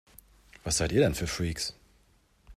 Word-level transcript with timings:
Was 0.63 0.77
seid 0.77 0.93
ihr 0.93 1.01
denn 1.01 1.13
für 1.13 1.27
Freaks? 1.27 1.75